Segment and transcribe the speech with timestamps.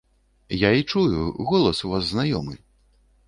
[0.59, 1.19] Я і чую,
[1.51, 2.57] голас у вас знаёмы!